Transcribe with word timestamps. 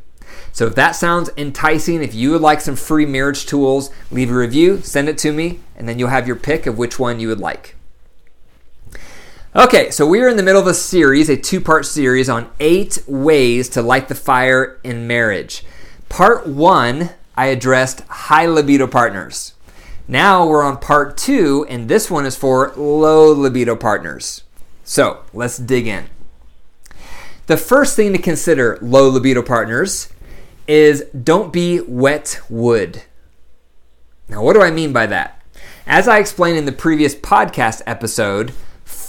So 0.50 0.66
if 0.66 0.74
that 0.74 0.96
sounds 0.96 1.30
enticing, 1.36 2.02
if 2.02 2.12
you 2.12 2.32
would 2.32 2.40
like 2.40 2.60
some 2.60 2.74
free 2.74 3.06
marriage 3.06 3.46
tools, 3.46 3.90
leave 4.10 4.32
a 4.32 4.34
review, 4.34 4.80
send 4.80 5.08
it 5.08 5.18
to 5.18 5.32
me, 5.32 5.60
and 5.76 5.88
then 5.88 6.00
you'll 6.00 6.08
have 6.08 6.26
your 6.26 6.34
pick 6.34 6.66
of 6.66 6.76
which 6.76 6.98
one 6.98 7.20
you 7.20 7.28
would 7.28 7.38
like. 7.38 7.76
Okay, 9.54 9.90
so 9.90 10.06
we 10.06 10.22
are 10.22 10.28
in 10.28 10.38
the 10.38 10.42
middle 10.42 10.62
of 10.62 10.66
a 10.66 10.72
series, 10.72 11.28
a 11.28 11.36
two 11.36 11.60
part 11.60 11.84
series 11.84 12.30
on 12.30 12.48
eight 12.58 13.04
ways 13.06 13.68
to 13.68 13.82
light 13.82 14.08
the 14.08 14.14
fire 14.14 14.80
in 14.82 15.06
marriage. 15.06 15.62
Part 16.08 16.46
one, 16.46 17.10
I 17.36 17.48
addressed 17.48 18.00
high 18.08 18.46
libido 18.46 18.86
partners. 18.86 19.52
Now 20.08 20.46
we're 20.46 20.62
on 20.62 20.78
part 20.78 21.18
two, 21.18 21.66
and 21.68 21.86
this 21.86 22.10
one 22.10 22.24
is 22.24 22.34
for 22.34 22.72
low 22.76 23.30
libido 23.30 23.76
partners. 23.76 24.42
So 24.84 25.22
let's 25.34 25.58
dig 25.58 25.86
in. 25.86 26.06
The 27.46 27.58
first 27.58 27.94
thing 27.94 28.14
to 28.14 28.18
consider, 28.18 28.78
low 28.80 29.10
libido 29.10 29.42
partners, 29.42 30.08
is 30.66 31.04
don't 31.08 31.52
be 31.52 31.78
wet 31.82 32.40
wood. 32.48 33.02
Now, 34.30 34.42
what 34.42 34.54
do 34.54 34.62
I 34.62 34.70
mean 34.70 34.94
by 34.94 35.04
that? 35.08 35.42
As 35.86 36.08
I 36.08 36.20
explained 36.20 36.56
in 36.56 36.64
the 36.64 36.72
previous 36.72 37.14
podcast 37.14 37.82
episode, 37.86 38.54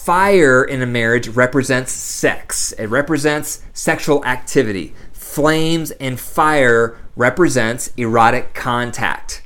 fire 0.03 0.61
in 0.61 0.81
a 0.81 0.85
marriage 0.85 1.29
represents 1.29 1.93
sex. 1.93 2.73
It 2.73 2.87
represents 2.87 3.63
sexual 3.71 4.25
activity. 4.25 4.93
Flames 5.13 5.91
and 5.91 6.19
fire 6.19 6.97
represents 7.15 7.87
erotic 7.95 8.53
contact. 8.53 9.43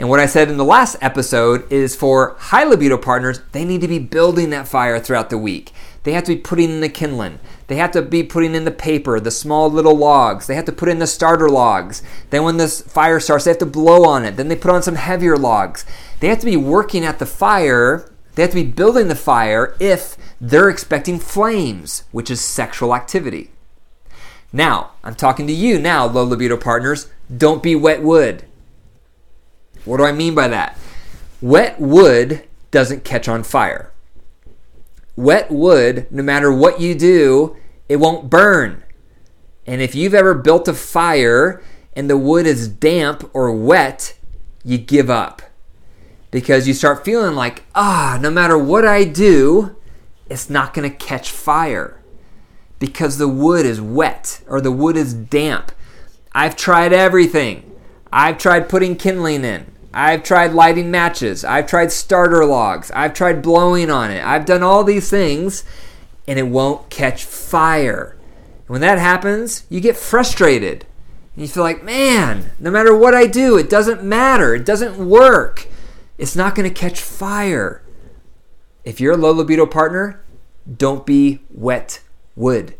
And 0.00 0.08
what 0.08 0.18
I 0.18 0.26
said 0.26 0.50
in 0.50 0.56
the 0.56 0.64
last 0.64 0.96
episode 1.00 1.70
is 1.72 1.94
for 1.94 2.34
high 2.40 2.64
libido 2.64 2.98
partners, 2.98 3.40
they 3.52 3.64
need 3.64 3.82
to 3.82 3.88
be 3.88 4.00
building 4.00 4.50
that 4.50 4.66
fire 4.66 4.98
throughout 4.98 5.30
the 5.30 5.38
week. 5.38 5.70
They 6.02 6.12
have 6.12 6.24
to 6.24 6.34
be 6.34 6.40
putting 6.40 6.70
in 6.70 6.80
the 6.80 6.88
kindling. 6.88 7.38
They 7.68 7.76
have 7.76 7.92
to 7.92 8.02
be 8.02 8.24
putting 8.24 8.56
in 8.56 8.64
the 8.64 8.72
paper, 8.72 9.20
the 9.20 9.30
small 9.30 9.70
little 9.70 9.96
logs. 9.96 10.48
They 10.48 10.56
have 10.56 10.64
to 10.64 10.72
put 10.72 10.88
in 10.88 10.98
the 10.98 11.06
starter 11.06 11.48
logs. 11.48 12.02
Then 12.30 12.42
when 12.42 12.56
this 12.56 12.80
fire 12.80 13.20
starts, 13.20 13.44
they 13.44 13.52
have 13.52 13.58
to 13.58 13.66
blow 13.66 14.04
on 14.04 14.24
it. 14.24 14.36
Then 14.36 14.48
they 14.48 14.56
put 14.56 14.72
on 14.72 14.82
some 14.82 14.96
heavier 14.96 15.36
logs. 15.36 15.84
They 16.18 16.26
have 16.26 16.40
to 16.40 16.46
be 16.46 16.56
working 16.56 17.04
at 17.04 17.20
the 17.20 17.26
fire 17.26 18.10
they 18.36 18.42
have 18.42 18.50
to 18.50 18.56
be 18.56 18.70
building 18.70 19.08
the 19.08 19.14
fire 19.14 19.74
if 19.80 20.16
they're 20.40 20.68
expecting 20.68 21.18
flames, 21.18 22.04
which 22.12 22.30
is 22.30 22.40
sexual 22.40 22.94
activity. 22.94 23.50
Now, 24.52 24.90
I'm 25.02 25.14
talking 25.14 25.46
to 25.46 25.54
you 25.54 25.78
now, 25.78 26.06
low 26.06 26.22
libido 26.22 26.58
partners. 26.58 27.08
Don't 27.34 27.62
be 27.62 27.74
wet 27.74 28.02
wood. 28.02 28.44
What 29.86 29.96
do 29.96 30.04
I 30.04 30.12
mean 30.12 30.34
by 30.34 30.48
that? 30.48 30.78
Wet 31.40 31.80
wood 31.80 32.44
doesn't 32.70 33.04
catch 33.04 33.26
on 33.26 33.42
fire. 33.42 33.90
Wet 35.16 35.50
wood, 35.50 36.06
no 36.10 36.22
matter 36.22 36.52
what 36.52 36.78
you 36.78 36.94
do, 36.94 37.56
it 37.88 37.96
won't 37.96 38.28
burn. 38.28 38.84
And 39.66 39.80
if 39.80 39.94
you've 39.94 40.14
ever 40.14 40.34
built 40.34 40.68
a 40.68 40.74
fire 40.74 41.62
and 41.94 42.10
the 42.10 42.18
wood 42.18 42.46
is 42.46 42.68
damp 42.68 43.30
or 43.32 43.50
wet, 43.50 44.14
you 44.62 44.76
give 44.76 45.08
up 45.08 45.40
because 46.36 46.68
you 46.68 46.74
start 46.74 47.02
feeling 47.02 47.34
like, 47.34 47.64
ah, 47.74 48.18
no 48.20 48.30
matter 48.30 48.58
what 48.58 48.84
I 48.84 49.04
do, 49.04 49.74
it's 50.28 50.50
not 50.50 50.74
going 50.74 50.86
to 50.86 50.94
catch 50.94 51.30
fire 51.30 51.98
because 52.78 53.16
the 53.16 53.26
wood 53.26 53.64
is 53.64 53.80
wet 53.80 54.42
or 54.46 54.60
the 54.60 54.70
wood 54.70 54.98
is 54.98 55.14
damp. 55.14 55.72
I've 56.32 56.54
tried 56.54 56.92
everything. 56.92 57.74
I've 58.12 58.36
tried 58.36 58.68
putting 58.68 58.96
kindling 58.96 59.46
in. 59.46 59.72
I've 59.94 60.24
tried 60.24 60.52
lighting 60.52 60.90
matches. 60.90 61.42
I've 61.42 61.66
tried 61.66 61.90
starter 61.90 62.44
logs. 62.44 62.90
I've 62.90 63.14
tried 63.14 63.40
blowing 63.40 63.90
on 63.90 64.10
it. 64.10 64.22
I've 64.22 64.44
done 64.44 64.62
all 64.62 64.84
these 64.84 65.08
things 65.08 65.64
and 66.28 66.38
it 66.38 66.48
won't 66.48 66.90
catch 66.90 67.24
fire. 67.24 68.14
And 68.58 68.68
when 68.68 68.82
that 68.82 68.98
happens, 68.98 69.64
you 69.70 69.80
get 69.80 69.96
frustrated. 69.96 70.84
And 71.34 71.40
you 71.40 71.48
feel 71.48 71.62
like, 71.62 71.82
man, 71.82 72.50
no 72.58 72.70
matter 72.70 72.94
what 72.94 73.14
I 73.14 73.26
do, 73.26 73.56
it 73.56 73.70
doesn't 73.70 74.04
matter. 74.04 74.54
It 74.54 74.66
doesn't 74.66 74.98
work 74.98 75.68
it's 76.18 76.36
not 76.36 76.54
going 76.54 76.68
to 76.68 76.74
catch 76.74 77.00
fire. 77.00 77.82
If 78.84 79.00
you're 79.00 79.14
a 79.14 79.18
low 79.18 79.32
libido 79.32 79.66
partner, 79.66 80.22
don't 80.76 81.04
be 81.04 81.40
wet 81.50 82.00
wood. 82.34 82.74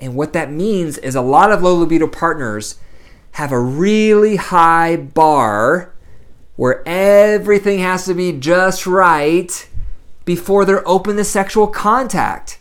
And 0.00 0.14
what 0.14 0.32
that 0.32 0.50
means 0.50 0.98
is 0.98 1.14
a 1.14 1.22
lot 1.22 1.52
of 1.52 1.62
low 1.62 1.74
libido 1.74 2.06
partners 2.06 2.78
have 3.32 3.52
a 3.52 3.58
really 3.58 4.36
high 4.36 4.96
bar 4.96 5.94
where 6.56 6.86
everything 6.86 7.78
has 7.78 8.04
to 8.04 8.14
be 8.14 8.32
just 8.32 8.86
right 8.86 9.68
before 10.24 10.64
they're 10.64 10.86
open 10.86 11.16
to 11.16 11.24
sexual 11.24 11.66
contact. 11.66 12.58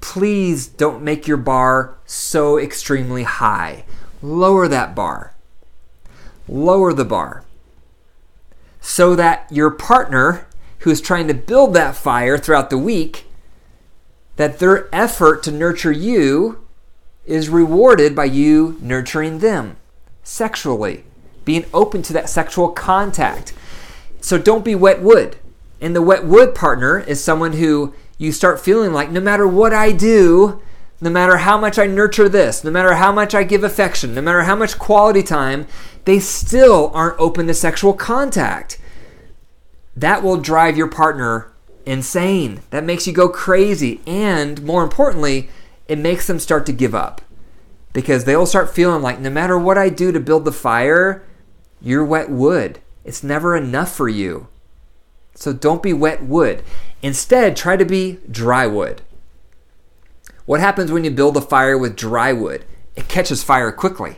Please 0.00 0.66
don't 0.66 1.02
make 1.02 1.26
your 1.26 1.36
bar 1.36 1.96
so 2.04 2.58
extremely 2.58 3.22
high. 3.22 3.84
Lower 4.22 4.66
that 4.68 4.94
bar. 4.94 5.34
Lower 6.48 6.92
the 6.92 7.04
bar 7.04 7.44
so 8.86 9.16
that 9.16 9.50
your 9.50 9.70
partner 9.70 10.46
who 10.80 10.90
is 10.90 11.00
trying 11.00 11.26
to 11.26 11.32
build 11.32 11.72
that 11.72 11.96
fire 11.96 12.36
throughout 12.36 12.68
the 12.68 12.76
week 12.76 13.24
that 14.36 14.58
their 14.58 14.94
effort 14.94 15.42
to 15.42 15.50
nurture 15.50 15.90
you 15.90 16.62
is 17.24 17.48
rewarded 17.48 18.14
by 18.14 18.26
you 18.26 18.76
nurturing 18.82 19.38
them 19.38 19.74
sexually 20.22 21.02
being 21.46 21.64
open 21.72 22.02
to 22.02 22.12
that 22.12 22.28
sexual 22.28 22.68
contact. 22.68 23.54
So 24.20 24.36
don't 24.36 24.66
be 24.66 24.74
wet 24.74 25.00
wood. 25.00 25.36
And 25.80 25.96
the 25.96 26.02
wet 26.02 26.26
wood 26.26 26.54
partner 26.54 27.00
is 27.00 27.24
someone 27.24 27.54
who 27.54 27.94
you 28.18 28.32
start 28.32 28.60
feeling 28.60 28.92
like 28.92 29.10
no 29.10 29.20
matter 29.20 29.48
what 29.48 29.72
I 29.72 29.92
do 29.92 30.60
no 31.00 31.10
matter 31.10 31.38
how 31.38 31.58
much 31.58 31.78
I 31.78 31.86
nurture 31.86 32.28
this, 32.28 32.64
no 32.64 32.70
matter 32.70 32.94
how 32.94 33.12
much 33.12 33.34
I 33.34 33.44
give 33.44 33.64
affection, 33.64 34.14
no 34.14 34.22
matter 34.22 34.42
how 34.42 34.56
much 34.56 34.78
quality 34.78 35.22
time, 35.22 35.66
they 36.04 36.18
still 36.18 36.90
aren't 36.94 37.18
open 37.18 37.46
to 37.46 37.54
sexual 37.54 37.92
contact. 37.92 38.78
That 39.96 40.22
will 40.22 40.36
drive 40.36 40.76
your 40.76 40.88
partner 40.88 41.52
insane. 41.86 42.62
That 42.70 42.84
makes 42.84 43.06
you 43.06 43.12
go 43.12 43.28
crazy. 43.28 44.00
And 44.06 44.62
more 44.62 44.82
importantly, 44.82 45.48
it 45.88 45.98
makes 45.98 46.26
them 46.26 46.38
start 46.38 46.66
to 46.66 46.72
give 46.72 46.94
up 46.94 47.20
because 47.92 48.24
they'll 48.24 48.46
start 48.46 48.74
feeling 48.74 49.02
like 49.02 49.20
no 49.20 49.30
matter 49.30 49.58
what 49.58 49.78
I 49.78 49.88
do 49.88 50.12
to 50.12 50.20
build 50.20 50.44
the 50.44 50.52
fire, 50.52 51.22
you're 51.80 52.04
wet 52.04 52.30
wood. 52.30 52.80
It's 53.04 53.22
never 53.22 53.56
enough 53.56 53.94
for 53.94 54.08
you. 54.08 54.48
So 55.34 55.52
don't 55.52 55.82
be 55.82 55.92
wet 55.92 56.22
wood. 56.22 56.62
Instead, 57.02 57.56
try 57.56 57.76
to 57.76 57.84
be 57.84 58.20
dry 58.30 58.66
wood. 58.66 59.02
What 60.46 60.60
happens 60.60 60.92
when 60.92 61.04
you 61.04 61.10
build 61.10 61.36
a 61.36 61.40
fire 61.40 61.78
with 61.78 61.96
dry 61.96 62.32
wood? 62.32 62.64
It 62.96 63.08
catches 63.08 63.42
fire 63.42 63.72
quickly. 63.72 64.16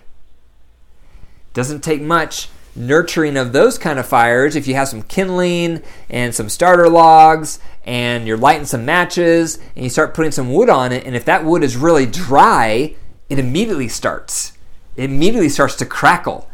Doesn't 1.55 1.85
take 1.85 2.03
much 2.03 2.49
nurturing 2.75 3.37
of 3.37 3.53
those 3.53 3.79
kind 3.79 3.99
of 3.99 4.07
fires 4.07 4.55
if 4.55 4.67
you 4.67 4.75
have 4.75 4.89
some 4.89 5.03
kindling 5.03 5.83
and 6.11 6.35
some 6.35 6.49
starter 6.49 6.91
logs 6.91 7.59
and 7.85 8.27
you're 8.27 8.37
lighting 8.37 8.67
some 8.67 8.85
matches 8.85 9.59
and 9.75 9.85
you 9.85 9.89
start 9.89 10.13
putting 10.13 10.33
some 10.33 10.53
wood 10.53 10.69
on 10.69 10.93
it 10.93 11.05
and 11.07 11.17
if 11.17 11.25
that 11.25 11.43
wood 11.43 11.63
is 11.63 11.75
really 11.75 12.05
dry 12.05 12.95
it 13.31 13.39
immediately 13.39 13.89
starts 13.89 14.53
it 14.95 15.05
immediately 15.05 15.49
starts 15.49 15.75
to 15.75 15.87
crackle 15.87 16.51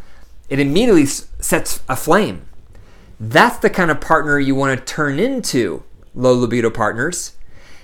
it 0.48 0.60
immediately 0.60 1.04
sets 1.04 1.82
a 1.88 1.96
flame 1.96 2.46
that's 3.18 3.58
the 3.58 3.70
kind 3.70 3.90
of 3.90 4.00
partner 4.00 4.38
you 4.38 4.54
want 4.54 4.78
to 4.78 4.84
turn 4.84 5.18
into 5.18 5.82
low 6.14 6.34
libido 6.34 6.70
partners 6.70 7.32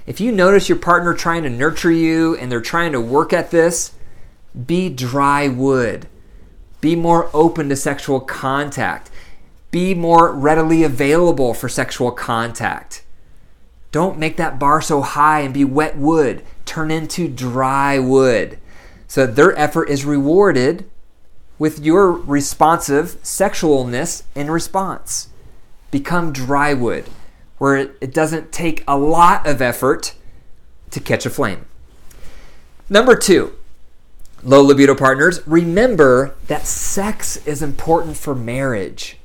if 0.08 0.20
you 0.20 0.32
notice 0.32 0.68
your 0.68 0.78
partner 0.78 1.14
trying 1.14 1.44
to 1.44 1.50
nurture 1.50 1.92
you 1.92 2.34
and 2.36 2.50
they're 2.50 2.60
trying 2.60 2.92
to 2.92 3.00
work 3.00 3.32
at 3.32 3.52
this 3.52 3.92
be 4.66 4.88
dry 4.88 5.46
wood 5.46 6.08
be 6.80 6.94
more 6.94 7.28
open 7.34 7.68
to 7.68 7.76
sexual 7.76 8.20
contact. 8.20 9.10
Be 9.70 9.94
more 9.94 10.32
readily 10.32 10.84
available 10.84 11.52
for 11.52 11.68
sexual 11.68 12.12
contact. 12.12 13.04
Don't 13.90 14.18
make 14.18 14.36
that 14.36 14.58
bar 14.58 14.80
so 14.80 15.00
high 15.00 15.40
and 15.40 15.52
be 15.52 15.64
wet 15.64 15.96
wood. 15.96 16.44
Turn 16.64 16.90
into 16.90 17.28
dry 17.28 17.98
wood 17.98 18.58
so 19.08 19.26
that 19.26 19.36
their 19.36 19.58
effort 19.58 19.88
is 19.88 20.04
rewarded 20.04 20.88
with 21.58 21.80
your 21.80 22.12
responsive 22.12 23.20
sexualness 23.22 24.22
in 24.34 24.50
response. 24.50 25.28
Become 25.90 26.32
dry 26.32 26.74
wood, 26.74 27.06
where 27.58 27.76
it 27.76 28.14
doesn't 28.14 28.52
take 28.52 28.82
a 28.86 28.96
lot 28.96 29.46
of 29.46 29.60
effort 29.60 30.14
to 30.90 31.00
catch 31.00 31.26
a 31.26 31.30
flame. 31.30 31.66
Number 32.88 33.14
two, 33.14 33.52
low 34.42 34.62
libido 34.62 34.94
partners, 34.94 35.46
remember 35.46 36.34
that 36.46 36.66
sex 36.66 37.36
is 37.46 37.62
important 37.62 38.16
for 38.16 38.34
marriage. 38.34 39.18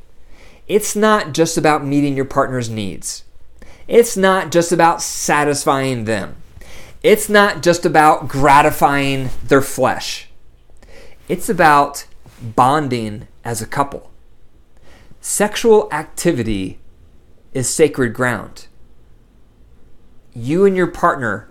It's 0.67 0.95
not 0.95 1.33
just 1.33 1.57
about 1.57 1.85
meeting 1.85 2.15
your 2.15 2.25
partner's 2.25 2.69
needs. 2.69 3.23
It's 3.87 4.15
not 4.17 4.51
just 4.51 4.71
about 4.71 5.01
satisfying 5.01 6.05
them. 6.05 6.37
It's 7.01 7.27
not 7.27 7.61
just 7.61 7.85
about 7.85 8.29
gratifying 8.29 9.29
their 9.45 9.61
flesh. 9.61 10.29
It's 11.27 11.49
about 11.49 12.05
bonding 12.41 13.27
as 13.43 13.61
a 13.61 13.67
couple. 13.67 14.09
Sexual 15.19 15.89
activity 15.91 16.79
is 17.53 17.69
sacred 17.69 18.13
ground. 18.13 18.67
You 20.33 20.65
and 20.65 20.75
your 20.75 20.87
partner 20.87 21.49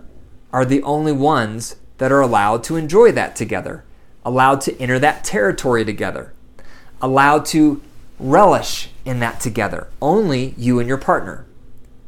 are 0.51 0.65
the 0.65 0.83
only 0.83 1.11
ones 1.11 1.77
that 1.97 2.11
are 2.11 2.21
allowed 2.21 2.63
to 2.65 2.75
enjoy 2.75 3.11
that 3.13 3.35
together, 3.35 3.83
allowed 4.25 4.61
to 4.61 4.77
enter 4.79 4.99
that 4.99 5.23
territory 5.23 5.85
together, 5.85 6.33
allowed 7.01 7.45
to 7.45 7.81
relish 8.19 8.89
in 9.05 9.19
that 9.19 9.39
together. 9.39 9.87
Only 10.01 10.53
you 10.57 10.79
and 10.79 10.87
your 10.87 10.97
partner. 10.97 11.45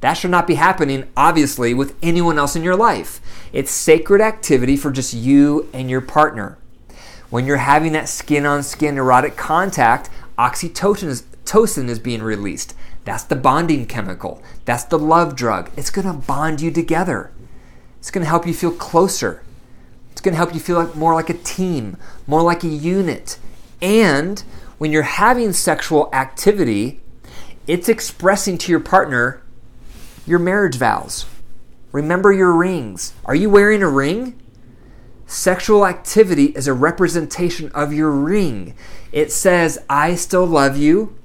That 0.02 0.14
should 0.14 0.32
not 0.32 0.48
be 0.48 0.56
happening, 0.56 1.08
obviously, 1.18 1.74
with 1.74 1.96
anyone 2.04 2.38
else 2.38 2.56
in 2.56 2.64
your 2.64 2.76
life. 2.76 3.22
It's 3.52 3.72
sacred 3.72 4.22
activity 4.22 4.78
for 4.78 4.92
just 4.92 5.14
you 5.14 5.68
and 5.74 5.90
your 5.90 6.02
partner. 6.02 6.58
When 7.30 7.46
you're 7.46 7.58
having 7.58 7.94
that 7.94 8.08
skin 8.08 8.46
on 8.46 8.62
skin 8.62 8.98
erotic 8.98 9.36
contact, 9.36 10.10
oxytocin 10.38 11.08
is, 11.08 11.24
tocin 11.46 11.88
is 11.90 12.00
being 12.00 12.22
released. 12.22 12.76
That's 13.06 13.24
the 13.24 13.36
bonding 13.36 13.86
chemical. 13.86 14.42
That's 14.66 14.84
the 14.84 15.00
love 15.00 15.36
drug. 15.36 15.72
It's 15.78 15.90
going 15.90 16.08
to 16.08 16.14
bond 16.14 16.62
you 16.62 16.72
together. 16.72 17.32
It's 18.00 18.12
going 18.12 18.24
to 18.24 18.30
help 18.30 18.46
you 18.46 18.54
feel 18.54 18.72
closer. 18.72 19.44
It's 20.12 20.22
going 20.22 20.34
to 20.34 20.38
help 20.38 20.54
you 20.54 20.60
feel 20.60 20.78
like 20.78 20.96
more 20.96 21.14
like 21.14 21.30
a 21.30 21.34
team, 21.34 21.98
more 22.28 22.42
like 22.42 22.64
a 22.64 22.68
unit. 22.68 23.38
And 23.82 24.40
when 24.78 24.92
you're 24.92 25.04
having 25.04 25.54
sexual 25.54 26.10
activity, 26.14 27.02
it's 27.68 27.90
expressing 27.90 28.58
to 28.60 28.72
your 28.72 28.80
partner 28.80 29.42
your 30.26 30.40
marriage 30.40 30.78
vows. 30.78 31.26
Remember 31.92 32.32
your 32.32 32.54
rings. 32.54 33.14
Are 33.26 33.36
you 33.36 33.50
wearing 33.50 33.84
a 33.84 33.90
ring? 33.90 34.40
Sexual 35.28 35.86
activity 35.86 36.46
is 36.48 36.68
a 36.68 36.74
representation 36.74 37.72
of 37.74 37.94
your 37.94 38.12
ring. 38.12 38.76
It 39.12 39.32
says, 39.32 39.80
I 39.90 40.16
still 40.16 40.46
love 40.46 40.78
you. 40.78 41.16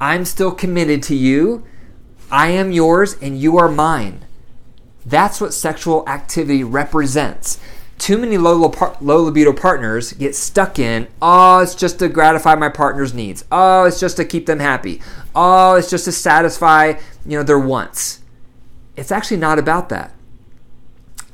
I'm 0.00 0.24
still 0.24 0.52
committed 0.52 1.02
to 1.04 1.14
you. 1.14 1.64
I 2.30 2.48
am 2.48 2.72
yours 2.72 3.16
and 3.20 3.38
you 3.38 3.58
are 3.58 3.68
mine. 3.68 4.24
That's 5.06 5.40
what 5.40 5.54
sexual 5.54 6.08
activity 6.08 6.64
represents 6.64 7.58
too 7.98 8.18
many 8.18 8.36
low, 8.36 8.72
low 9.00 9.22
libido 9.22 9.52
partners 9.52 10.12
get 10.12 10.34
stuck 10.34 10.78
in, 10.78 11.06
oh, 11.22 11.60
it's 11.60 11.74
just 11.74 11.98
to 12.00 12.08
gratify 12.08 12.54
my 12.54 12.68
partner's 12.68 13.14
needs. 13.14 13.44
Oh, 13.52 13.84
it's 13.84 14.00
just 14.00 14.16
to 14.16 14.24
keep 14.24 14.46
them 14.46 14.58
happy. 14.58 15.00
Oh, 15.34 15.76
it's 15.76 15.90
just 15.90 16.04
to 16.06 16.12
satisfy, 16.12 16.94
you 17.24 17.38
know, 17.38 17.42
their 17.42 17.58
wants. 17.58 18.20
It's 18.96 19.12
actually 19.12 19.38
not 19.38 19.58
about 19.58 19.88
that. 19.88 20.12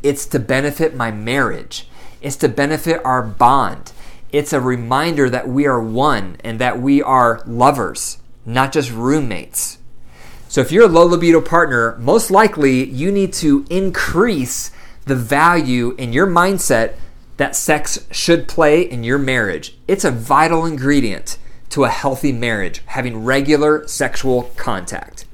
It's 0.03 0.27
to 0.27 0.39
benefit 0.39 0.95
my 0.95 1.11
marriage. 1.11 1.89
It's 2.23 2.37
to 2.37 2.49
benefit 2.49 3.05
our 3.05 3.23
bond. 3.23 3.93
It's 4.31 4.53
a 4.53 4.61
reminder 4.61 5.29
that 5.29 5.49
we 5.49 5.67
are 5.67 5.81
one 5.83 6.37
and 6.45 6.59
that 6.59 6.81
we 6.81 7.03
are 7.03 7.43
lovers, 7.47 8.19
not 8.55 8.73
just 8.73 8.93
roommates. 8.93 9.79
So 10.49 10.61
if 10.61 10.73
you're 10.73 10.87
a 10.87 10.89
low 10.89 11.05
libido 11.07 11.41
partner, 11.41 11.97
most 11.99 12.31
likely 12.31 12.85
you 12.85 13.13
need 13.13 13.33
to 13.35 13.65
increase 13.71 14.73
the 15.05 15.15
value 15.15 15.95
in 15.97 16.13
your 16.13 16.27
mindset 16.27 16.95
that 17.37 17.57
sex 17.57 18.07
should 18.11 18.49
play 18.49 18.83
in 18.83 19.05
your 19.05 19.19
marriage. 19.19 19.77
It's 19.89 20.05
a 20.05 20.11
vital 20.11 20.67
ingredient 20.67 21.39
to 21.71 21.85
a 21.85 21.89
healthy 21.89 22.33
marriage, 22.33 22.83
having 22.87 23.25
regular 23.25 23.87
sexual 23.87 24.53
contact. 24.57 25.25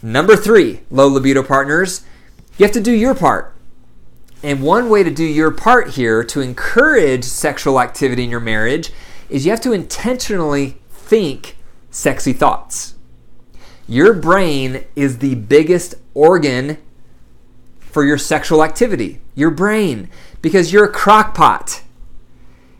Number 0.00 0.36
three, 0.36 0.80
low 0.90 1.08
libido 1.08 1.42
partners, 1.42 2.04
you 2.56 2.64
have 2.64 2.72
to 2.72 2.80
do 2.80 2.92
your 2.92 3.14
part. 3.14 3.52
And 4.42 4.62
one 4.62 4.88
way 4.88 5.02
to 5.02 5.10
do 5.10 5.24
your 5.24 5.50
part 5.50 5.90
here 5.90 6.22
to 6.24 6.40
encourage 6.40 7.24
sexual 7.24 7.80
activity 7.80 8.22
in 8.22 8.30
your 8.30 8.40
marriage 8.40 8.92
is 9.28 9.44
you 9.44 9.50
have 9.50 9.60
to 9.62 9.72
intentionally 9.72 10.76
think 10.88 11.55
sexy 11.96 12.34
thoughts. 12.34 12.94
Your 13.88 14.12
brain 14.12 14.84
is 14.94 15.18
the 15.18 15.34
biggest 15.34 15.94
organ 16.12 16.76
for 17.78 18.04
your 18.04 18.18
sexual 18.18 18.62
activity, 18.62 19.20
your 19.34 19.50
brain, 19.50 20.10
because 20.42 20.72
you're 20.72 20.84
a 20.84 20.92
crockpot. 20.92 21.80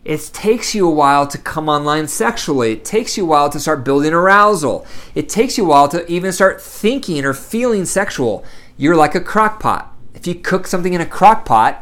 It 0.04 0.30
takes 0.34 0.74
you 0.74 0.86
a 0.86 0.92
while 0.92 1.26
to 1.28 1.38
come 1.38 1.66
online 1.68 2.08
sexually. 2.08 2.72
It 2.72 2.84
takes 2.84 3.16
you 3.16 3.24
a 3.24 3.26
while 3.26 3.48
to 3.50 3.58
start 3.58 3.84
building 3.84 4.12
arousal. 4.12 4.86
It 5.14 5.30
takes 5.30 5.56
you 5.56 5.64
a 5.64 5.68
while 5.68 5.88
to 5.88 6.06
even 6.12 6.30
start 6.30 6.60
thinking 6.60 7.24
or 7.24 7.32
feeling 7.32 7.86
sexual. 7.86 8.44
You're 8.76 8.96
like 8.96 9.14
a 9.14 9.20
crockpot. 9.20 9.86
If 10.14 10.26
you 10.26 10.34
cook 10.34 10.66
something 10.66 10.92
in 10.92 11.00
a 11.00 11.06
crockpot, 11.06 11.78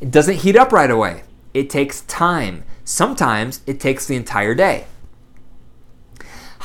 it 0.00 0.12
doesn't 0.12 0.36
heat 0.36 0.56
up 0.56 0.70
right 0.70 0.90
away. 0.90 1.24
It 1.52 1.68
takes 1.68 2.02
time. 2.02 2.62
Sometimes 2.84 3.60
it 3.66 3.80
takes 3.80 4.06
the 4.06 4.14
entire 4.14 4.54
day. 4.54 4.86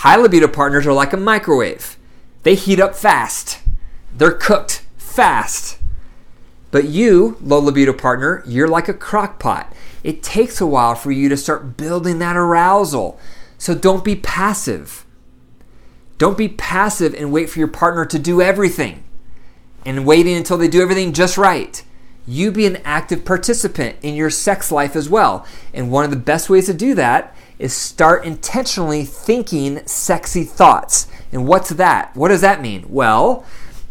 High 0.02 0.16
libido 0.16 0.48
partners 0.48 0.88
are 0.88 0.94
like 0.94 1.14
a 1.14 1.18
microwave. 1.18 1.96
They 2.42 2.56
heat 2.56 2.80
up 2.80 2.96
fast. 2.96 3.60
They're 4.12 4.32
cooked 4.32 4.84
fast. 4.98 5.78
But 6.72 6.86
you, 6.86 7.38
low 7.40 7.60
libido 7.60 7.94
partner, 7.94 8.42
you're 8.48 8.68
like 8.68 8.90
a 8.90 8.96
crock 8.96 9.38
pot. 9.38 9.72
It 10.04 10.24
takes 10.24 10.60
a 10.60 10.66
while 10.66 10.96
for 10.96 11.12
you 11.12 11.30
to 11.30 11.38
start 11.38 11.78
building 11.78 12.18
that 12.18 12.36
arousal. 12.36 13.20
So 13.60 13.76
don't 13.76 14.04
be 14.04 14.16
passive. 14.16 15.06
Don't 16.18 16.36
be 16.36 16.50
passive 16.50 17.14
and 17.14 17.32
wait 17.32 17.52
for 17.52 17.60
your 17.60 17.68
partner 17.68 18.04
to 18.06 18.18
do 18.18 18.42
everything 18.42 19.04
and 19.86 20.04
waiting 20.04 20.36
until 20.36 20.58
they 20.58 20.68
do 20.68 20.82
everything 20.82 21.14
just 21.14 21.38
right. 21.38 21.84
You 22.26 22.52
be 22.52 22.66
an 22.66 22.78
active 22.78 23.24
participant 23.24 23.98
in 24.02 24.16
your 24.16 24.32
sex 24.32 24.72
life 24.72 24.96
as 24.96 25.10
well. 25.10 25.46
And 25.76 25.92
one 25.92 26.06
of 26.06 26.10
the 26.10 26.18
best 26.18 26.50
ways 26.50 26.66
to 26.66 26.74
do 26.74 26.96
that 26.96 27.36
is 27.62 27.76
start 27.76 28.26
intentionally 28.26 29.06
thinking 29.06 29.86
sexy 29.86 30.44
thoughts. 30.44 31.08
And 31.32 31.48
what's 31.48 31.70
that? 31.70 32.16
What 32.16 32.30
does 32.30 32.42
that 32.42 32.62
mean? 32.62 32.86
Well, 32.90 33.46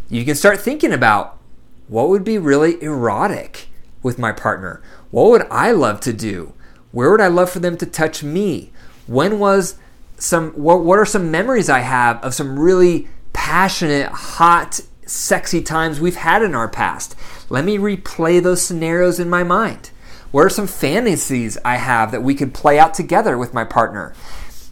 you 0.09 0.25
can 0.25 0.35
start 0.35 0.61
thinking 0.61 0.93
about 0.93 1.39
what 1.87 2.09
would 2.09 2.25
be 2.25 2.37
really 2.37 2.83
erotic 2.83 3.69
with 4.03 4.19
my 4.19 4.33
partner? 4.33 4.83
What 5.11 5.31
would 5.31 5.47
I 5.51 5.71
love 5.71 6.01
to 6.01 6.13
do? 6.13 6.53
Where 6.93 7.11
would 7.11 7.21
I 7.21 7.29
love 7.29 7.51
for 7.51 7.61
them 7.61 7.77
to 7.79 7.87
touch 7.87 8.23
me? 8.23 8.73
When 9.07 9.39
was 9.39 9.77
some 10.17 10.51
what, 10.53 10.85
what 10.85 10.99
are 10.99 11.07
some 11.07 11.31
memories 11.31 11.71
I 11.71 11.81
have 11.81 12.23
of 12.23 12.35
some 12.35 12.59
really 12.59 13.09
passionate, 13.33 14.09
hot 14.11 14.81
sexy 15.07 15.63
times 15.63 16.01
we've 16.01 16.17
had 16.17 16.43
in 16.43 16.55
our 16.55 16.69
past? 16.69 17.15
Let 17.49 17.65
me 17.65 17.79
replay 17.79 18.43
those 18.43 18.63
scenarios 18.63 19.21
in 19.21 19.31
my 19.31 19.45
mind. 19.45 19.91
What 20.31 20.47
are 20.47 20.51
some 20.51 20.69
fantasies 20.69 21.59
I 21.65 21.77
have 21.77 22.13
that 22.13 22.23
we 22.23 22.35
could 22.35 22.55
play 22.55 22.79
out 22.79 22.95
together 22.95 23.37
with 23.37 23.53
my 23.53 23.65
partner? 23.65 24.15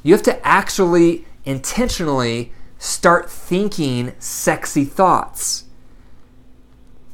You 0.04 0.14
have 0.14 0.22
to 0.24 0.46
actually 0.46 1.26
intentionally 1.44 2.52
start 2.78 3.28
thinking 3.28 4.12
sexy 4.20 4.84
thoughts. 4.84 5.64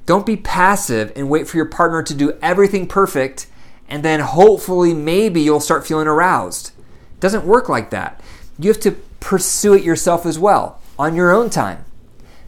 Don't 0.04 0.26
be 0.26 0.36
passive 0.36 1.10
and 1.16 1.30
wait 1.30 1.48
for 1.48 1.56
your 1.56 1.66
partner 1.66 2.02
to 2.02 2.14
do 2.14 2.36
everything 2.42 2.86
perfect 2.86 3.46
and 3.88 4.02
then 4.02 4.20
hopefully 4.20 4.92
maybe 4.92 5.40
you'll 5.40 5.60
start 5.60 5.86
feeling 5.86 6.06
aroused. 6.06 6.72
It 7.14 7.20
doesn't 7.20 7.46
work 7.46 7.70
like 7.70 7.90
that. 7.90 8.20
You 8.58 8.68
have 8.68 8.80
to 8.80 8.92
pursue 9.20 9.74
it 9.74 9.82
yourself 9.84 10.26
as 10.26 10.38
well 10.38 10.80
on 10.98 11.14
your 11.14 11.32
own 11.32 11.48
time 11.48 11.86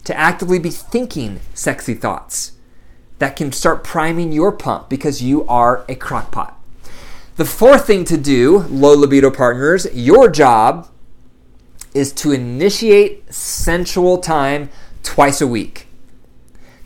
to 0.04 0.16
actively 0.16 0.58
be 0.58 0.70
thinking 0.70 1.40
sexy 1.54 1.94
thoughts 1.94 2.52
that 3.18 3.37
can 3.37 3.52
start 3.52 3.82
priming 3.85 4.32
your 4.32 4.52
pump 4.52 4.88
because 4.88 5.23
you 5.23 5.46
are 5.46 5.85
a 5.88 5.94
crockpot. 5.94 6.54
The 7.37 7.44
fourth 7.44 7.87
thing 7.87 8.04
to 8.06 8.16
do, 8.16 8.61
low 8.70 8.94
libido 8.94 9.30
partners, 9.30 9.87
your 9.92 10.30
job 10.30 10.88
is 11.94 12.12
to 12.12 12.32
initiate 12.32 13.32
sensual 13.32 14.18
time 14.18 14.70
twice 15.02 15.40
a 15.40 15.46
week. 15.46 15.87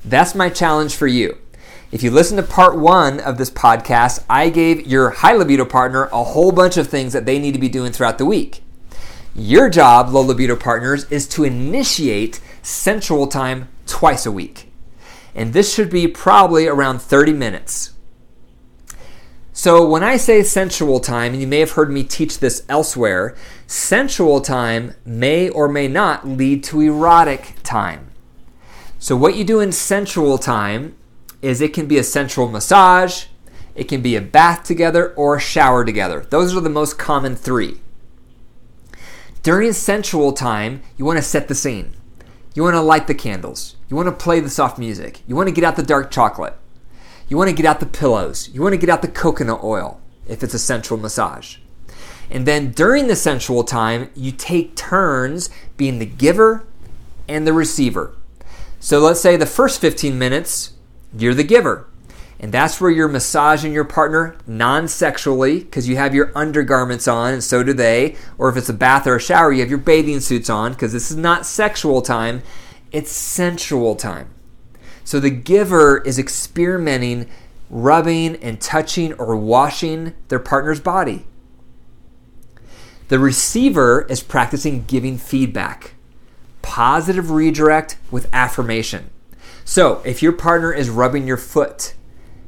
That's 0.05 0.35
my 0.35 0.49
challenge 0.49 0.95
for 0.95 1.07
you. 1.07 1.39
If 1.93 2.05
you 2.05 2.13
listen 2.13 2.37
to 2.37 2.43
part 2.45 2.79
one 2.79 3.19
of 3.19 3.37
this 3.37 3.51
podcast, 3.51 4.25
I 4.31 4.49
gave 4.49 4.87
your 4.87 5.11
high 5.11 5.35
libido 5.35 5.65
partner 5.65 6.05
a 6.13 6.23
whole 6.23 6.53
bunch 6.53 6.77
of 6.77 6.89
things 6.89 7.13
that 7.13 7.27
they 7.27 7.39
need 7.39 7.53
to 7.53 7.61
be 7.61 7.69
doing 7.69 7.91
throughout 7.91 8.19
the 8.19 8.25
week. 8.25 8.63
Your 9.35 9.69
job, 9.69 10.11
low 10.11 10.21
libido 10.21 10.55
partners, 10.55 11.05
is 11.11 11.27
to 11.29 11.45
initiate 11.45 12.41
sensual 12.63 13.27
time 13.27 13.69
twice 13.87 14.27
a 14.27 14.33
week. 14.33 14.70
And 15.35 15.53
this 15.53 15.73
should 15.73 15.91
be 15.91 16.09
probably 16.09 16.67
around 16.67 17.01
30 17.01 17.33
minutes. 17.33 17.93
So, 19.53 19.87
when 19.87 20.03
I 20.03 20.17
say 20.17 20.43
sensual 20.43 21.01
time, 21.01 21.33
and 21.33 21.43
you 21.43 21.47
may 21.47 21.61
have 21.61 21.73
heard 21.73 21.91
me 21.91 22.03
teach 22.03 22.39
this 22.39 22.65
elsewhere, 22.69 23.37
sensual 23.67 24.41
time 24.41 24.95
may 25.05 25.51
or 25.51 25.69
may 25.69 25.87
not 25.87 26.27
lead 26.27 26.65
to 26.65 26.81
erotic 26.81 27.57
time. 27.63 28.11
So, 28.99 29.17
what 29.17 29.35
you 29.35 29.45
do 29.45 29.61
in 29.61 29.73
sensual 29.73 30.39
time 30.39 30.97
is 31.43 31.61
it 31.61 31.75
can 31.75 31.87
be 31.87 31.99
a 31.99 32.05
sensual 32.05 32.49
massage, 32.49 33.27
it 33.75 33.85
can 33.89 34.01
be 34.01 34.17
a 34.17 34.21
bath 34.21 34.65
together, 34.65 35.13
or 35.15 35.37
a 35.37 35.41
shower 35.41 35.85
together. 35.85 36.21
Those 36.31 36.57
are 36.57 36.61
the 36.61 36.71
most 36.71 36.99
common 36.99 37.37
three. 37.37 37.81
During 39.43 39.73
sensual 39.73 40.33
time, 40.33 40.83
you 40.97 41.05
want 41.05 41.19
to 41.19 41.23
set 41.23 41.49
the 41.49 41.55
scene. 41.55 41.95
You 42.55 42.63
want 42.63 42.75
to 42.75 42.81
light 42.81 43.07
the 43.07 43.15
candles. 43.15 43.77
You 43.91 43.97
want 43.97 44.09
to 44.09 44.25
play 44.25 44.39
the 44.39 44.49
soft 44.49 44.79
music. 44.79 45.21
You 45.27 45.35
want 45.35 45.49
to 45.49 45.55
get 45.55 45.65
out 45.65 45.75
the 45.75 45.83
dark 45.83 46.13
chocolate. 46.13 46.57
You 47.29 47.37
want 47.37 47.51
to 47.51 47.57
get 47.57 47.67
out 47.67 47.81
the 47.81 47.87
pillows. 47.87 48.49
You 48.55 48.63
want 48.63 48.73
to 48.73 48.79
get 48.79 48.89
out 48.89 49.03
the 49.03 49.09
coconut 49.09 49.65
oil 49.65 50.01
if 50.29 50.45
it's 50.45 50.55
a 50.55 50.61
sensual 50.61 50.97
massage. 50.97 51.57
And 52.31 52.47
then 52.47 52.71
during 52.71 53.09
the 53.09 53.17
sensual 53.17 53.65
time, 53.65 54.11
you 54.15 54.31
take 54.31 54.77
turns 54.77 55.51
being 55.77 55.99
the 55.99 56.07
giver 56.07 56.65
and 57.29 57.47
the 57.47 57.53
receiver. 57.53 58.15
So 58.79 59.01
let's 59.01 59.21
say 59.21 59.37
the 59.37 59.45
first 59.45 59.81
15 59.81 60.17
minutes, 60.17 60.75
you're 61.13 61.35
the 61.35 61.43
giver. 61.43 61.87
And 62.39 62.53
that's 62.53 62.81
where 62.81 62.91
you're 62.91 63.09
massaging 63.09 63.73
your 63.73 63.85
partner 63.85 64.37
non 64.47 64.87
sexually 64.87 65.61
because 65.61 65.89
you 65.89 65.97
have 65.97 66.15
your 66.15 66.31
undergarments 66.37 67.09
on 67.09 67.35
and 67.35 67.45
so 67.45 67.65
do 67.65 67.73
they. 67.73 68.17
Or 68.39 68.49
if 68.49 68.57
it's 68.57 68.69
a 68.69 68.75
bath 68.75 69.07
or 69.09 69.17
a 69.17 69.21
shower, 69.21 69.53
you 69.53 69.61
have 69.61 69.69
your 69.69 69.79
bathing 69.79 70.21
suits 70.21 70.49
on 70.49 70.73
because 70.73 70.93
this 70.93 71.11
is 71.11 71.17
not 71.17 71.45
sexual 71.45 72.01
time, 72.01 72.43
it's 72.93 73.13
sensual 73.13 73.97
time. 73.97 74.35
So 75.05 75.21
the 75.21 75.31
giver 75.31 75.99
is 75.99 76.19
experimenting, 76.19 77.29
rubbing 77.69 78.37
and 78.37 78.61
touching 78.61 79.13
or 79.15 79.37
washing 79.37 80.15
their 80.29 80.39
partner's 80.39 80.81
body. 80.81 81.27
The 83.09 83.19
receiver 83.19 84.03
is 84.03 84.23
practicing 84.23 84.85
giving 84.85 85.19
feedback, 85.19 85.95
positive 86.63 87.31
redirect 87.31 87.97
with 88.11 88.29
affirmation. 88.33 89.11
So 89.65 90.01
if 90.05 90.23
your 90.23 90.33
partner 90.33 90.73
is 90.73 90.91
rubbing 90.91 91.27
your 91.27 91.37
foot, 91.37 91.95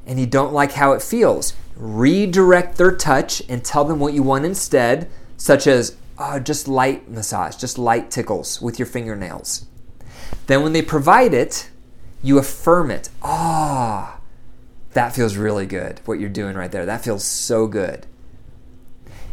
and 0.06 0.18
you 0.18 0.26
don't 0.26 0.52
like 0.52 0.72
how 0.72 0.92
it 0.92 1.02
feels, 1.02 1.54
redirect 1.76 2.76
their 2.76 2.94
touch 2.94 3.42
and 3.48 3.64
tell 3.64 3.84
them 3.84 3.98
what 3.98 4.14
you 4.14 4.22
want 4.22 4.44
instead, 4.44 5.10
such 5.36 5.66
as 5.66 5.96
oh, 6.18 6.38
just 6.38 6.68
light 6.68 7.08
massage, 7.08 7.56
just 7.56 7.78
light 7.78 8.10
tickles 8.10 8.60
with 8.60 8.78
your 8.78 8.86
fingernails. 8.86 9.66
Then 10.46 10.62
when 10.62 10.72
they 10.72 10.82
provide 10.82 11.34
it, 11.34 11.70
you 12.22 12.38
affirm 12.38 12.90
it. 12.90 13.08
Ah, 13.22 14.16
oh, 14.16 14.20
that 14.92 15.14
feels 15.14 15.36
really 15.36 15.66
good, 15.66 16.00
what 16.04 16.20
you're 16.20 16.28
doing 16.28 16.56
right 16.56 16.70
there. 16.70 16.86
That 16.86 17.04
feels 17.04 17.24
so 17.24 17.66
good. 17.66 18.06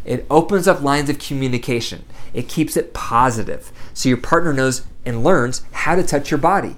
It 0.04 0.26
opens 0.30 0.66
up 0.66 0.82
lines 0.82 1.10
of 1.10 1.18
communication. 1.18 2.04
It 2.32 2.48
keeps 2.48 2.76
it 2.76 2.94
positive. 2.94 3.70
So 3.92 4.08
your 4.08 4.18
partner 4.18 4.52
knows 4.52 4.86
and 5.04 5.22
learns 5.22 5.62
how 5.72 5.94
to 5.94 6.02
touch 6.02 6.30
your 6.30 6.38
body. 6.38 6.76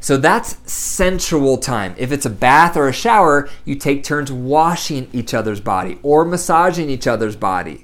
So 0.00 0.18
that's 0.18 0.70
sensual 0.70 1.56
time. 1.56 1.94
If 1.96 2.12
it's 2.12 2.26
a 2.26 2.30
bath 2.30 2.76
or 2.76 2.88
a 2.88 2.92
shower, 2.92 3.48
you 3.64 3.74
take 3.74 4.04
turns 4.04 4.30
washing 4.30 5.08
each 5.12 5.32
other's 5.32 5.60
body 5.60 5.98
or 6.02 6.24
massaging 6.26 6.90
each 6.90 7.06
other's 7.06 7.36
body. 7.36 7.83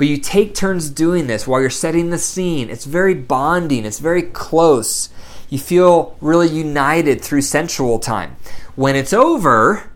But 0.00 0.08
you 0.08 0.16
take 0.16 0.54
turns 0.54 0.88
doing 0.88 1.26
this 1.26 1.46
while 1.46 1.60
you're 1.60 1.68
setting 1.68 2.08
the 2.08 2.16
scene. 2.16 2.70
It's 2.70 2.86
very 2.86 3.12
bonding, 3.12 3.84
it's 3.84 3.98
very 3.98 4.22
close. 4.22 5.10
You 5.50 5.58
feel 5.58 6.16
really 6.22 6.48
united 6.48 7.20
through 7.20 7.42
sensual 7.42 7.98
time. 7.98 8.36
When 8.76 8.96
it's 8.96 9.12
over, 9.12 9.90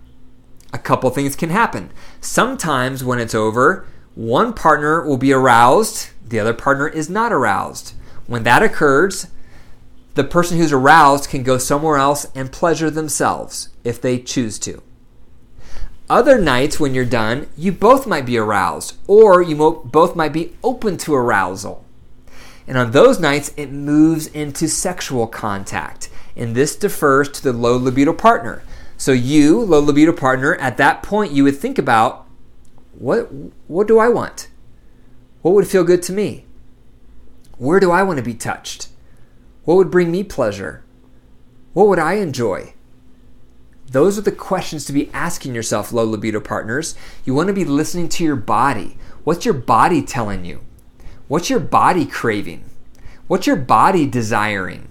a 0.75 0.79
couple 0.79 1.09
things 1.09 1.35
can 1.35 1.49
happen. 1.49 1.91
Sometimes 2.21 3.03
when 3.03 3.19
it's 3.19 3.35
over, 3.35 3.87
one 4.15 4.53
partner 4.53 5.03
will 5.03 5.17
be 5.17 5.33
aroused, 5.33 6.11
the 6.23 6.39
other 6.39 6.53
partner 6.53 6.87
is 6.87 7.09
not 7.09 7.33
aroused. 7.33 7.95
When 8.27 8.43
that 8.43 8.63
occurs, 8.63 9.29
the 10.17 10.25
person 10.25 10.59
who's 10.59 10.71
aroused 10.71 11.31
can 11.31 11.43
go 11.43 11.57
somewhere 11.57 11.97
else 11.97 12.27
and 12.35 12.53
pleasure 12.53 12.91
themselves 12.91 13.71
if 13.85 14.03
they 14.03 14.19
choose 14.19 14.59
to. 14.59 14.83
Other 16.11 16.39
nights 16.39 16.79
when 16.79 16.95
you're 16.95 17.07
done, 17.07 17.49
you 17.57 17.73
both 17.73 18.07
might 18.07 18.27
be 18.27 18.37
aroused, 18.37 18.97
or 19.07 19.41
you 19.41 19.57
both 19.85 20.15
might 20.15 20.35
be 20.35 20.55
open 20.63 20.99
to 20.99 21.15
arousal. 21.15 21.85
And 22.67 22.77
on 22.77 22.91
those 22.91 23.19
nights, 23.19 23.53
it 23.57 23.71
moves 23.71 24.27
into 24.27 24.69
sexual 24.69 25.27
contact. 25.27 26.11
And 26.37 26.55
this 26.55 26.77
defers 26.77 27.31
to 27.31 27.43
the 27.43 27.53
low 27.53 27.77
libido 27.77 28.13
partner. 28.13 28.63
So, 28.99 29.13
you, 29.13 29.61
low 29.61 29.81
libido 29.81 30.13
partner, 30.13 30.57
at 30.57 30.77
that 30.77 31.03
point, 31.03 31.33
you 31.33 31.45
would 31.45 31.57
think 31.57 31.79
about 31.79 32.27
what, 32.99 33.31
what 33.67 33.89
do 33.89 33.99
I 33.99 34.09
want? 34.09 34.49
What 35.43 35.55
would 35.55 35.67
feel 35.67 35.85
good 35.85 36.03
to 36.05 36.13
me? 36.13 36.45
Where 37.57 37.81
do 37.81 37.91
I 37.91 38.03
want 38.03 38.19
to 38.19 38.23
be 38.23 38.35
touched? 38.35 38.89
What 39.65 39.77
would 39.77 39.91
bring 39.91 40.11
me 40.11 40.23
pleasure? 40.23 40.85
What 41.73 41.89
would 41.89 41.99
I 41.99 42.15
enjoy? 42.15 42.74
Those 43.91 44.19
are 44.19 44.23
the 44.23 44.33
questions 44.33 44.85
to 44.87 44.93
be 44.93 45.11
asking 45.13 45.55
yourself, 45.55 45.93
low 45.93 46.05
libido 46.05 46.41
partners. 46.41 46.95
You 47.25 47.35
want 47.35 47.49
to 47.49 47.55
be 47.55 47.65
listening 47.65 48.09
to 48.11 48.25
your 48.25 48.37
body. 48.37 48.99
What's 49.23 49.45
your 49.45 49.55
body 49.55 50.03
telling 50.03 50.45
you? 50.45 50.61
What's 51.29 51.49
your 51.49 51.61
body 51.61 52.05
craving? 52.05 52.65
What's 53.27 53.47
your 53.47 53.57
body 53.57 54.07
desiring? 54.07 54.89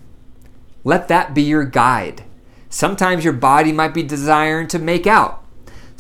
Let 0.84 1.08
that 1.08 1.34
be 1.34 1.44
your 1.44 1.66
guide. 1.66 2.24
Sometimes 2.70 3.24
your 3.24 3.34
body 3.34 3.72
might 3.72 3.94
be 3.94 4.04
desiring 4.04 4.68
to 4.70 4.80
make 4.80 5.06
out. 5.06 5.43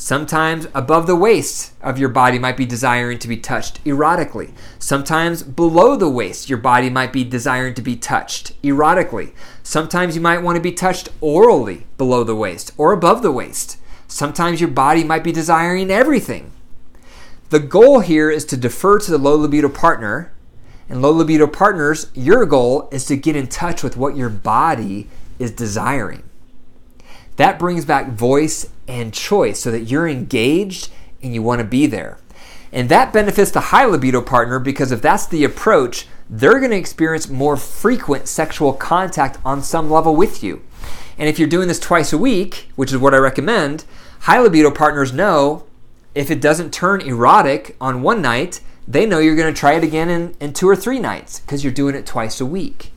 Sometimes 0.03 0.67
above 0.75 1.07
the 1.07 1.15
waist 1.15 1.71
of 1.81 1.97
your 1.97 2.09
body 2.09 2.37
might 2.37 2.57
be 2.57 2.65
desiring 2.65 3.19
to 3.19 3.27
be 3.29 3.37
touched 3.37 3.81
erotically. 3.85 4.51
Sometimes 4.77 5.43
below 5.43 5.95
the 5.95 6.09
waist, 6.09 6.49
your 6.49 6.57
body 6.57 6.89
might 6.89 7.13
be 7.13 7.23
desiring 7.23 7.73
to 7.75 7.81
be 7.81 7.95
touched 7.95 8.61
erotically. 8.63 9.31
Sometimes 9.63 10.13
you 10.13 10.21
might 10.21 10.39
want 10.39 10.57
to 10.57 10.61
be 10.61 10.73
touched 10.73 11.07
orally 11.21 11.87
below 11.97 12.25
the 12.25 12.35
waist 12.35 12.73
or 12.77 12.91
above 12.91 13.21
the 13.21 13.31
waist. 13.31 13.77
Sometimes 14.05 14.59
your 14.59 14.69
body 14.69 15.05
might 15.05 15.23
be 15.23 15.31
desiring 15.31 15.89
everything. 15.89 16.51
The 17.49 17.59
goal 17.59 18.01
here 18.01 18.29
is 18.29 18.43
to 18.47 18.57
defer 18.57 18.99
to 18.99 19.09
the 19.09 19.17
low 19.17 19.35
libido 19.35 19.69
partner. 19.69 20.33
And 20.89 21.01
low 21.01 21.11
libido 21.11 21.47
partners, 21.47 22.11
your 22.13 22.45
goal 22.45 22.89
is 22.91 23.05
to 23.05 23.15
get 23.15 23.37
in 23.37 23.47
touch 23.47 23.83
with 23.83 23.95
what 23.95 24.17
your 24.17 24.29
body 24.29 25.07
is 25.39 25.51
desiring. 25.51 26.23
That 27.37 27.59
brings 27.59 27.85
back 27.85 28.09
voice 28.09 28.69
and 28.87 29.13
choice 29.13 29.59
so 29.59 29.71
that 29.71 29.81
you're 29.81 30.07
engaged 30.07 30.89
and 31.21 31.33
you 31.33 31.41
want 31.41 31.59
to 31.59 31.65
be 31.65 31.87
there. 31.87 32.17
And 32.71 32.89
that 32.89 33.13
benefits 33.13 33.51
the 33.51 33.59
high 33.59 33.85
libido 33.85 34.21
partner 34.21 34.59
because 34.59 34.91
if 34.91 35.01
that's 35.01 35.27
the 35.27 35.43
approach, 35.43 36.07
they're 36.29 36.59
going 36.59 36.71
to 36.71 36.77
experience 36.77 37.29
more 37.29 37.57
frequent 37.57 38.27
sexual 38.27 38.73
contact 38.73 39.37
on 39.45 39.61
some 39.61 39.91
level 39.91 40.15
with 40.15 40.43
you. 40.43 40.61
And 41.17 41.29
if 41.29 41.37
you're 41.37 41.47
doing 41.47 41.67
this 41.67 41.79
twice 41.79 42.11
a 42.11 42.17
week, 42.17 42.69
which 42.75 42.91
is 42.91 42.97
what 42.97 43.13
I 43.13 43.17
recommend, 43.17 43.85
high 44.21 44.39
libido 44.39 44.71
partners 44.71 45.13
know 45.13 45.65
if 46.15 46.31
it 46.31 46.41
doesn't 46.41 46.73
turn 46.73 47.01
erotic 47.01 47.75
on 47.79 48.01
one 48.01 48.21
night, 48.21 48.61
they 48.87 49.05
know 49.05 49.19
you're 49.19 49.35
going 49.35 49.53
to 49.53 49.59
try 49.59 49.73
it 49.73 49.83
again 49.83 50.09
in, 50.09 50.35
in 50.39 50.53
two 50.53 50.67
or 50.67 50.75
three 50.75 50.99
nights 50.99 51.39
because 51.39 51.63
you're 51.63 51.73
doing 51.73 51.95
it 51.95 52.05
twice 52.05 52.41
a 52.41 52.45
week. 52.45 52.92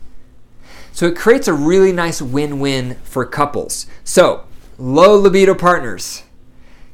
So 0.96 1.06
it 1.06 1.14
creates 1.14 1.46
a 1.46 1.52
really 1.52 1.92
nice 1.92 2.22
win 2.22 2.58
win 2.58 2.94
for 3.04 3.26
couples. 3.26 3.86
So, 4.02 4.46
low 4.78 5.14
libido 5.18 5.54
partners, 5.54 6.22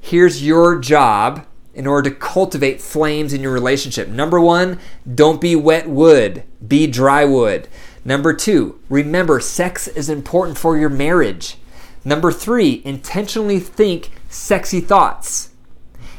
here's 0.00 0.44
your 0.44 0.80
job 0.80 1.47
in 1.73 1.87
order 1.87 2.11
to 2.11 2.16
cultivate 2.16 2.82
flames 2.82 3.32
in 3.32 3.42
your 3.42 3.52
relationship. 3.52 4.09
Number 4.09 4.40
one, 4.40 4.80
don't 5.14 5.40
be 5.40 5.54
wet 5.54 5.88
wood, 5.88 6.42
be 6.66 6.88
dry 6.88 7.25
wood. 7.25 7.68
Number 8.04 8.35
two, 8.35 8.80
remember 8.88 9.38
sex 9.38 9.87
is 9.87 10.11
important 10.11 10.59
for 10.59 10.76
your 10.76 10.90
marriage. 10.90 11.59
Number 12.04 12.32
three, 12.32 12.82
intentionally 12.85 13.61
think 13.61 14.11
sexy 14.28 14.80
thoughts. 14.80 15.50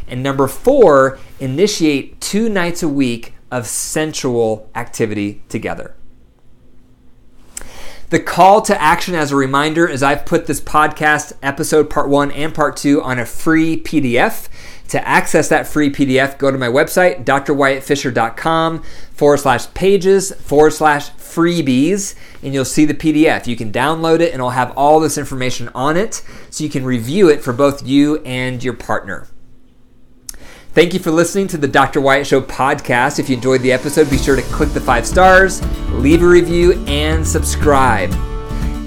And 0.07 0.23
number 0.23 0.47
four, 0.47 1.19
initiate 1.37 2.21
two 2.21 2.47
nights 2.47 2.81
a 2.81 2.87
week 2.87 3.33
of 3.51 3.67
sensual 3.67 4.69
activity 4.73 5.43
together. 5.49 5.97
The 8.13 8.20
call 8.20 8.62
to 8.62 8.79
action, 8.79 9.15
as 9.15 9.32
a 9.32 9.36
reminder, 9.36 9.88
is 9.88 10.03
I've 10.03 10.24
put 10.24 10.46
this 10.46 10.62
podcast 10.62 11.34
episode 11.41 11.89
part 11.89 12.10
one 12.10 12.29
and 12.29 12.53
part 12.53 12.77
two 12.77 13.01
on 13.01 13.17
a 13.17 13.25
free 13.25 13.75
PDF. 13.75 14.50
To 14.89 15.08
access 15.08 15.50
that 15.50 15.65
free 15.65 15.89
PDF, 15.89 16.38
go 16.38 16.51
to 16.51 16.58
my 16.60 16.67
website, 16.67 17.25
drwyattfisher.com 17.25 18.84
forward 19.13 19.38
slash 19.38 19.74
pages 19.74 20.32
forward 20.32 20.74
slash 20.74 21.10
freebies, 21.13 22.13
and 22.43 22.53
you'll 22.53 22.65
see 22.65 22.86
the 22.86 22.93
PDF. 22.93 23.48
You 23.48 23.55
can 23.55 23.72
download 23.72 24.20
it, 24.20 24.27
and 24.27 24.36
it'll 24.36 24.51
have 24.51 24.77
all 24.77 25.00
this 25.00 25.17
information 25.17 25.70
on 25.74 25.98
it 25.98 26.22
so 26.51 26.63
you 26.63 26.70
can 26.70 26.86
review 26.86 27.32
it 27.32 27.41
for 27.41 27.51
both 27.51 27.84
you 27.84 28.17
and 28.17 28.63
your 28.63 28.75
partner. 28.75 29.25
Thank 30.74 30.96
you 30.96 31.00
for 31.00 31.12
listening 31.12 31.46
to 31.50 31.58
the 31.58 31.68
Dr. 31.68 32.01
Wyatt 32.01 32.25
Show 32.25 32.42
podcast. 32.42 33.20
If 33.20 33.30
you 33.30 33.36
enjoyed 33.36 33.62
the 33.62 33.72
episode, 33.72 34.10
be 34.10 34.18
sure 34.18 34.36
to 34.36 34.42
click 34.42 34.70
the 34.70 34.82
five 34.82 35.06
stars, 35.06 35.62
leave 35.92 36.24
a 36.24 36.27
review, 36.27 36.84
and 36.88 37.25
subscribe. 37.25 38.12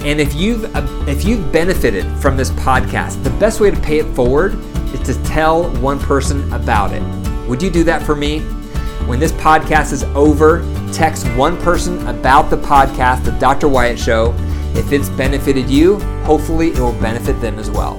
And 0.02 0.20
if 0.20 0.34
you've 0.34 0.64
uh, 0.74 0.84
if 1.06 1.24
you've 1.24 1.52
benefited 1.52 2.04
from 2.18 2.36
this 2.36 2.50
podcast, 2.50 3.22
the 3.22 3.30
best 3.30 3.60
way 3.60 3.70
to 3.70 3.80
pay 3.82 4.00
it 4.00 4.14
forward 4.16 4.54
is 4.94 5.00
to 5.06 5.22
tell 5.26 5.70
one 5.76 6.00
person 6.00 6.52
about 6.52 6.92
it. 6.92 7.02
Would 7.46 7.62
you 7.62 7.70
do 7.70 7.84
that 7.84 8.02
for 8.02 8.16
me? 8.16 8.40
When 9.06 9.20
this 9.20 9.30
podcast 9.32 9.92
is 9.92 10.02
over, 10.16 10.68
text 10.92 11.28
one 11.36 11.56
person 11.58 12.04
about 12.08 12.50
the 12.50 12.56
podcast, 12.56 13.24
The 13.24 13.30
Dr. 13.38 13.68
Wyatt 13.68 13.96
Show. 13.96 14.34
If 14.74 14.90
it's 14.90 15.08
benefited 15.10 15.70
you, 15.70 16.00
hopefully 16.24 16.70
it 16.70 16.80
will 16.80 17.00
benefit 17.00 17.40
them 17.40 17.60
as 17.60 17.70
well. 17.70 17.96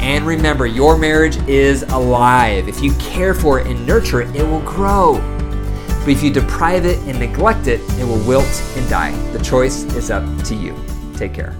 And 0.00 0.26
remember, 0.26 0.66
your 0.66 0.96
marriage 0.96 1.36
is 1.46 1.82
alive. 1.84 2.68
If 2.68 2.82
you 2.82 2.92
care 2.94 3.34
for 3.34 3.60
it 3.60 3.66
and 3.66 3.86
nurture 3.86 4.22
it, 4.22 4.34
it 4.34 4.42
will 4.42 4.62
grow. 4.62 5.18
But 6.00 6.08
if 6.08 6.22
you 6.22 6.32
deprive 6.32 6.86
it 6.86 6.98
and 7.00 7.18
neglect 7.18 7.66
it, 7.66 7.80
it 7.98 8.04
will 8.04 8.26
wilt 8.26 8.62
and 8.76 8.88
die. 8.88 9.12
The 9.32 9.44
choice 9.44 9.84
is 9.94 10.10
up 10.10 10.24
to 10.44 10.54
you. 10.54 10.74
Take 11.16 11.34
care. 11.34 11.54